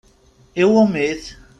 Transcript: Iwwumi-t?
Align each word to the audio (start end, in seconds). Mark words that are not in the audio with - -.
Iwwumi-t? 0.61 1.23